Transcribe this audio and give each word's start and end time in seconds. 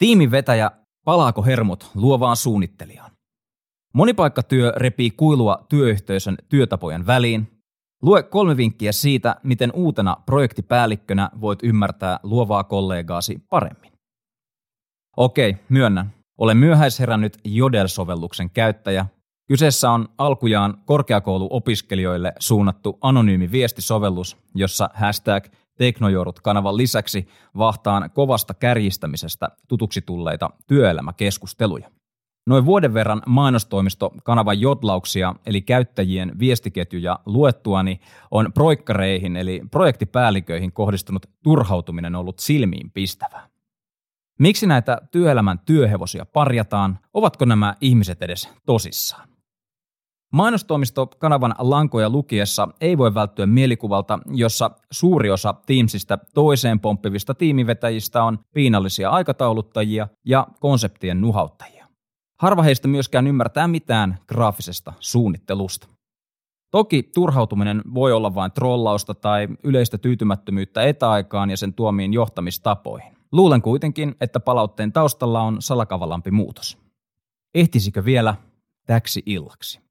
Tiimin 0.00 0.30
vetäjä, 0.30 0.70
palaako 1.04 1.42
hermot 1.42 1.90
luovaan 1.94 2.36
suunnittelijaan? 2.36 3.10
Monipaikkatyö 3.94 4.72
repii 4.76 5.10
kuilua 5.10 5.66
työyhteisön 5.68 6.36
työtapojen 6.48 7.06
väliin. 7.06 7.62
Lue 8.02 8.22
kolme 8.22 8.56
vinkkiä 8.56 8.92
siitä, 8.92 9.36
miten 9.42 9.72
uutena 9.74 10.16
projektipäällikkönä 10.26 11.30
voit 11.40 11.58
ymmärtää 11.62 12.20
luovaa 12.22 12.64
kollegaasi 12.64 13.38
paremmin. 13.50 13.92
Okei, 15.16 15.56
myönnän. 15.68 16.12
Olen 16.38 16.56
myöhäisherännyt 16.56 17.38
Jodel-sovelluksen 17.44 18.50
käyttäjä. 18.50 19.06
Kyseessä 19.48 19.90
on 19.90 20.08
alkujaan 20.18 20.82
korkeakouluopiskelijoille 20.84 22.32
suunnattu 22.38 22.98
anonyymi 23.00 23.50
viestisovellus, 23.50 24.36
jossa 24.54 24.90
hashtag 24.94 25.44
Teknojourut-kanavan 25.80 26.76
lisäksi 26.76 27.28
vahtaan 27.56 28.10
kovasta 28.10 28.54
kärjistämisestä 28.54 29.48
tutuksi 29.68 30.00
tulleita 30.00 30.50
työelämäkeskusteluja. 30.66 31.90
Noin 32.46 32.66
vuoden 32.66 32.94
verran 32.94 33.22
mainostoimisto 33.26 34.10
kanavan 34.24 34.60
jotlauksia 34.60 35.34
eli 35.46 35.60
käyttäjien 35.60 36.38
viestiketjuja 36.38 37.18
luettuani 37.26 38.00
on 38.30 38.52
proikkareihin 38.52 39.36
eli 39.36 39.62
projektipäälliköihin 39.70 40.72
kohdistunut 40.72 41.26
turhautuminen 41.42 42.14
ollut 42.14 42.38
silmiin 42.38 42.90
pistävää. 42.90 43.48
Miksi 44.38 44.66
näitä 44.66 44.98
työelämän 45.10 45.58
työhevosia 45.58 46.26
parjataan? 46.26 46.98
Ovatko 47.14 47.44
nämä 47.44 47.74
ihmiset 47.80 48.22
edes 48.22 48.48
tosissaan? 48.66 49.29
Mainostoimisto 50.32 51.06
kanavan 51.06 51.54
lankoja 51.58 52.10
lukiessa 52.10 52.68
ei 52.80 52.98
voi 52.98 53.14
välttyä 53.14 53.46
mielikuvalta, 53.46 54.18
jossa 54.26 54.70
suuri 54.90 55.30
osa 55.30 55.54
Teamsista 55.66 56.18
toiseen 56.34 56.80
pomppivista 56.80 57.34
tiimivetäjistä 57.34 58.24
on 58.24 58.38
piinallisia 58.54 59.10
aikatauluttajia 59.10 60.08
ja 60.24 60.46
konseptien 60.60 61.20
nuhauttajia. 61.20 61.86
Harva 62.38 62.62
heistä 62.62 62.88
myöskään 62.88 63.26
ymmärtää 63.26 63.68
mitään 63.68 64.18
graafisesta 64.28 64.92
suunnittelusta. 65.00 65.88
Toki 66.70 67.02
turhautuminen 67.02 67.82
voi 67.94 68.12
olla 68.12 68.34
vain 68.34 68.52
trollausta 68.52 69.14
tai 69.14 69.48
yleistä 69.64 69.98
tyytymättömyyttä 69.98 70.82
etäaikaan 70.82 71.50
ja 71.50 71.56
sen 71.56 71.74
tuomiin 71.74 72.12
johtamistapoihin. 72.12 73.16
Luulen 73.32 73.62
kuitenkin, 73.62 74.14
että 74.20 74.40
palautteen 74.40 74.92
taustalla 74.92 75.40
on 75.40 75.62
salakavalampi 75.62 76.30
muutos. 76.30 76.78
Ehtisikö 77.54 78.04
vielä 78.04 78.34
täksi 78.86 79.22
illaksi? 79.26 79.89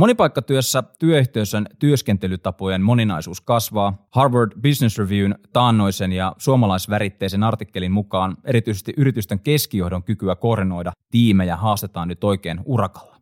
Monipaikkatyössä 0.00 0.82
työyhteisön 0.98 1.66
työskentelytapojen 1.78 2.82
moninaisuus 2.82 3.40
kasvaa. 3.40 4.06
Harvard 4.10 4.52
Business 4.60 4.98
Reviewn 4.98 5.34
taannoisen 5.52 6.12
ja 6.12 6.32
suomalaisväritteisen 6.38 7.42
artikkelin 7.42 7.92
mukaan 7.92 8.36
erityisesti 8.44 8.94
yritysten 8.96 9.40
keskijohdon 9.40 10.02
kykyä 10.02 10.36
koordinoida 10.36 10.92
tiimejä 11.10 11.56
haastetaan 11.56 12.08
nyt 12.08 12.24
oikein 12.24 12.60
urakalla. 12.64 13.16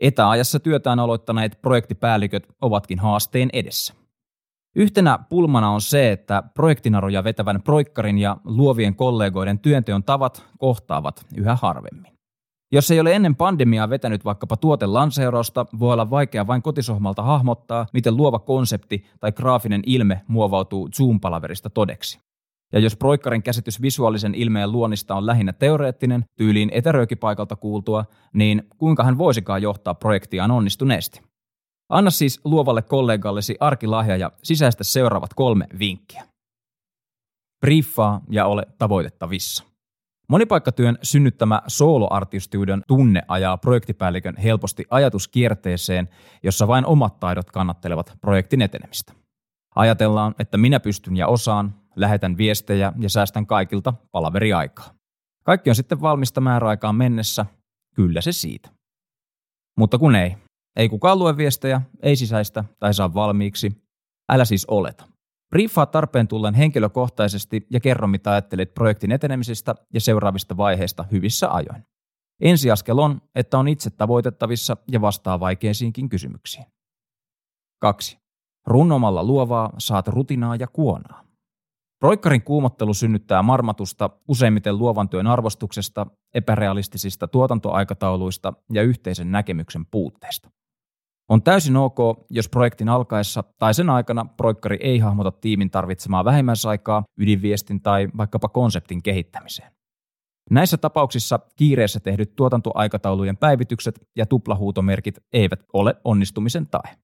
Etäajassa 0.00 0.60
työtään 0.60 0.98
aloittaneet 0.98 1.58
projektipäälliköt 1.62 2.48
ovatkin 2.60 2.98
haasteen 2.98 3.48
edessä. 3.52 3.94
Yhtenä 4.76 5.18
pulmana 5.28 5.70
on 5.70 5.80
se, 5.80 6.12
että 6.12 6.42
projektinaroja 6.54 7.24
vetävän 7.24 7.62
proikkarin 7.62 8.18
ja 8.18 8.36
luovien 8.44 8.94
kollegoiden 8.94 9.58
työnteon 9.58 10.04
tavat 10.04 10.46
kohtaavat 10.58 11.26
yhä 11.36 11.56
harvemmin. 11.56 12.15
Jos 12.76 12.90
ei 12.90 13.00
ole 13.00 13.12
ennen 13.12 13.36
pandemiaa 13.36 13.90
vetänyt 13.90 14.24
vaikkapa 14.24 14.56
tuotelanseerausta, 14.56 15.66
voi 15.78 15.92
olla 15.92 16.10
vaikea 16.10 16.46
vain 16.46 16.62
kotisohmalta 16.62 17.22
hahmottaa, 17.22 17.86
miten 17.92 18.16
luova 18.16 18.38
konsepti 18.38 19.06
tai 19.20 19.32
graafinen 19.32 19.82
ilme 19.86 20.22
muovautuu 20.28 20.88
Zoom-palaverista 20.88 21.70
todeksi. 21.70 22.18
Ja 22.72 22.80
jos 22.80 22.96
proikkarin 22.96 23.42
käsitys 23.42 23.82
visuaalisen 23.82 24.34
ilmeen 24.34 24.72
luonnista 24.72 25.14
on 25.14 25.26
lähinnä 25.26 25.52
teoreettinen, 25.52 26.24
tyyliin 26.38 26.70
etäröökipaikalta 26.72 27.56
kuultua, 27.56 28.04
niin 28.32 28.62
kuinka 28.78 29.04
hän 29.04 29.18
voisikaan 29.18 29.62
johtaa 29.62 29.94
projektiaan 29.94 30.50
onnistuneesti? 30.50 31.20
Anna 31.88 32.10
siis 32.10 32.40
luovalle 32.44 32.82
kollegallesi 32.82 33.56
arkilahja 33.60 34.16
ja 34.16 34.32
sisäistä 34.42 34.84
seuraavat 34.84 35.34
kolme 35.34 35.66
vinkkiä. 35.78 36.22
Briefaa 37.60 38.20
ja 38.30 38.46
ole 38.46 38.66
tavoitettavissa. 38.78 39.75
Monipaikkatyön 40.28 40.98
synnyttämä 41.02 41.62
soloartistiuden 41.66 42.82
tunne 42.86 43.22
ajaa 43.28 43.56
projektipäällikön 43.56 44.36
helposti 44.36 44.84
ajatuskierteeseen, 44.90 46.08
jossa 46.42 46.68
vain 46.68 46.86
omat 46.86 47.20
taidot 47.20 47.50
kannattelevat 47.50 48.12
projektin 48.20 48.62
etenemistä. 48.62 49.12
Ajatellaan, 49.74 50.34
että 50.38 50.58
minä 50.58 50.80
pystyn 50.80 51.16
ja 51.16 51.26
osaan, 51.26 51.74
lähetän 51.96 52.36
viestejä 52.36 52.92
ja 52.98 53.10
säästän 53.10 53.46
kaikilta 53.46 53.94
palaveriaikaa. 54.12 54.94
Kaikki 55.44 55.70
on 55.70 55.76
sitten 55.76 56.00
valmista 56.00 56.40
määräaikaan 56.40 56.94
mennessä, 56.94 57.46
kyllä 57.94 58.20
se 58.20 58.32
siitä. 58.32 58.68
Mutta 59.78 59.98
kun 59.98 60.14
ei. 60.14 60.36
Ei 60.76 60.88
kukaan 60.88 61.18
lue 61.18 61.36
viestejä, 61.36 61.80
ei 62.02 62.16
sisäistä 62.16 62.64
tai 62.78 62.94
saa 62.94 63.14
valmiiksi. 63.14 63.82
Älä 64.32 64.44
siis 64.44 64.66
oleta. 64.66 65.15
Briefaa 65.50 65.86
tarpeen 65.86 66.28
tullen 66.28 66.54
henkilökohtaisesti 66.54 67.66
ja 67.70 67.80
kerro, 67.80 68.06
mitä 68.06 68.30
ajattelet 68.30 68.74
projektin 68.74 69.12
etenemisestä 69.12 69.74
ja 69.94 70.00
seuraavista 70.00 70.56
vaiheista 70.56 71.04
hyvissä 71.12 71.50
ajoin. 71.50 71.84
Ensiaskel 72.40 72.98
on, 72.98 73.20
että 73.34 73.58
on 73.58 73.68
itse 73.68 73.90
tavoitettavissa 73.90 74.76
ja 74.92 75.00
vastaa 75.00 75.40
vaikeisiinkin 75.40 76.08
kysymyksiin. 76.08 76.66
2. 77.80 78.18
Runnomalla 78.66 79.24
luovaa 79.24 79.72
saat 79.78 80.08
rutinaa 80.08 80.56
ja 80.56 80.66
kuonaa. 80.66 81.26
Proikkarin 82.00 82.42
kuumottelu 82.42 82.94
synnyttää 82.94 83.42
marmatusta 83.42 84.10
useimmiten 84.28 84.78
luovan 84.78 85.08
työn 85.08 85.26
arvostuksesta, 85.26 86.06
epärealistisista 86.34 87.28
tuotantoaikatauluista 87.28 88.52
ja 88.72 88.82
yhteisen 88.82 89.32
näkemyksen 89.32 89.86
puutteesta. 89.86 90.50
On 91.28 91.42
täysin 91.42 91.76
ok, 91.76 91.98
jos 92.30 92.48
projektin 92.48 92.88
alkaessa 92.88 93.44
tai 93.58 93.74
sen 93.74 93.90
aikana 93.90 94.24
proikkari 94.36 94.78
ei 94.80 94.98
hahmota 94.98 95.30
tiimin 95.30 95.70
tarvitsemaa 95.70 96.24
vähimmäisaikaa 96.24 97.04
ydinviestin 97.18 97.80
tai 97.80 98.08
vaikkapa 98.16 98.48
konseptin 98.48 99.02
kehittämiseen. 99.02 99.72
Näissä 100.50 100.76
tapauksissa 100.76 101.40
kiireessä 101.56 102.00
tehdyt 102.00 102.36
tuotantoaikataulujen 102.36 103.36
päivitykset 103.36 104.00
ja 104.16 104.26
tuplahuutomerkit 104.26 105.18
eivät 105.32 105.64
ole 105.72 105.96
onnistumisen 106.04 106.66
tae. 106.66 106.96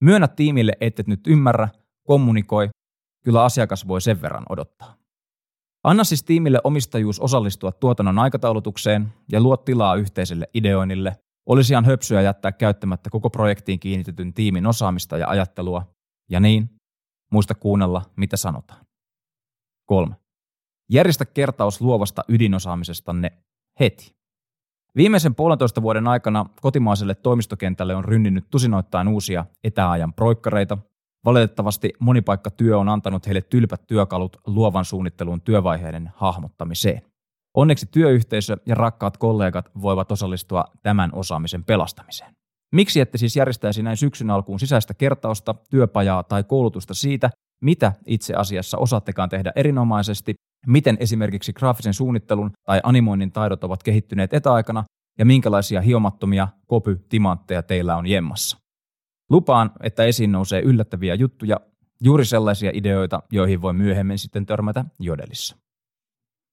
Myönnä 0.00 0.28
tiimille, 0.28 0.72
et 0.80 1.06
nyt 1.06 1.20
ymmärrä, 1.26 1.68
kommunikoi, 2.06 2.68
kyllä 3.24 3.44
asiakas 3.44 3.88
voi 3.88 4.00
sen 4.00 4.22
verran 4.22 4.44
odottaa. 4.48 4.94
Anna 5.84 6.04
siis 6.04 6.22
tiimille 6.22 6.60
omistajuus 6.64 7.20
osallistua 7.20 7.72
tuotannon 7.72 8.18
aikataulutukseen 8.18 9.12
ja 9.32 9.40
luo 9.40 9.56
tilaa 9.56 9.94
yhteiselle 9.94 10.48
ideoinnille, 10.54 11.16
olisi 11.48 11.72
ihan 11.72 11.84
höpsyä 11.84 12.22
jättää 12.22 12.52
käyttämättä 12.52 13.10
koko 13.10 13.30
projektiin 13.30 13.80
kiinnitetyn 13.80 14.34
tiimin 14.34 14.66
osaamista 14.66 15.18
ja 15.18 15.28
ajattelua. 15.28 15.94
Ja 16.30 16.40
niin, 16.40 16.70
muista 17.32 17.54
kuunnella, 17.54 18.02
mitä 18.16 18.36
sanotaan. 18.36 18.84
3. 19.86 20.16
Järjestä 20.90 21.24
kertaus 21.24 21.80
luovasta 21.80 22.24
ydinosaamisestanne 22.28 23.32
heti. 23.80 24.14
Viimeisen 24.96 25.34
puolentoista 25.34 25.82
vuoden 25.82 26.08
aikana 26.08 26.46
kotimaiselle 26.60 27.14
toimistokentälle 27.14 27.94
on 27.94 28.04
rynninnyt 28.04 28.50
tusinoittain 28.50 29.08
uusia 29.08 29.44
etäajan 29.64 30.12
proikkareita. 30.12 30.78
Valitettavasti 31.24 31.92
monipaikkatyö 31.98 32.78
on 32.78 32.88
antanut 32.88 33.26
heille 33.26 33.40
tylpät 33.40 33.86
työkalut 33.86 34.36
luovan 34.46 34.84
suunnittelun 34.84 35.40
työvaiheiden 35.40 36.12
hahmottamiseen. 36.14 37.02
Onneksi 37.54 37.86
työyhteisö 37.86 38.56
ja 38.66 38.74
rakkaat 38.74 39.16
kollegat 39.16 39.70
voivat 39.82 40.12
osallistua 40.12 40.64
tämän 40.82 41.10
osaamisen 41.12 41.64
pelastamiseen. 41.64 42.32
Miksi 42.74 43.00
ette 43.00 43.18
siis 43.18 43.36
järjestäisi 43.36 43.82
näin 43.82 43.96
syksyn 43.96 44.30
alkuun 44.30 44.60
sisäistä 44.60 44.94
kertausta, 44.94 45.54
työpajaa 45.70 46.22
tai 46.22 46.44
koulutusta 46.44 46.94
siitä, 46.94 47.30
mitä 47.62 47.92
itse 48.06 48.34
asiassa 48.34 48.78
osaattekaan 48.78 49.28
tehdä 49.28 49.52
erinomaisesti, 49.56 50.34
miten 50.66 50.96
esimerkiksi 51.00 51.52
graafisen 51.52 51.94
suunnittelun 51.94 52.50
tai 52.64 52.80
animoinnin 52.82 53.32
taidot 53.32 53.64
ovat 53.64 53.82
kehittyneet 53.82 54.34
etäaikana 54.34 54.84
ja 55.18 55.24
minkälaisia 55.24 55.80
hiomattomia 55.80 56.48
kopy-timantteja 56.66 57.62
teillä 57.62 57.96
on 57.96 58.06
jemmassa. 58.06 58.58
Lupaan, 59.30 59.70
että 59.82 60.04
esiin 60.04 60.32
nousee 60.32 60.60
yllättäviä 60.60 61.14
juttuja, 61.14 61.60
juuri 62.00 62.24
sellaisia 62.24 62.70
ideoita, 62.74 63.22
joihin 63.32 63.62
voi 63.62 63.72
myöhemmin 63.72 64.18
sitten 64.18 64.46
törmätä 64.46 64.84
jodelissa. 64.98 65.56